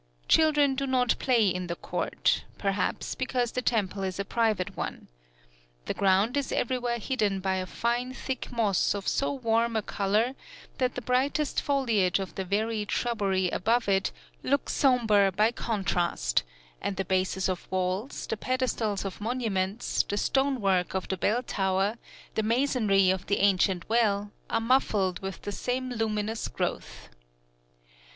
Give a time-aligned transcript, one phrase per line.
[0.27, 5.09] Children do not play in the court perhaps because the temple is a private one.
[5.85, 10.33] The ground is everywhere hidden by a fine thick moss of so warm a color,
[10.79, 14.11] that the brightest foliage of the varied shrubbery above it
[14.41, 16.41] looks sombre by contrast;
[16.81, 21.99] and the bases of walls, the pedestals of monuments, the stonework of the bell tower,
[22.33, 27.09] the masonry of the ancient well, are muffled with the same luminous growth.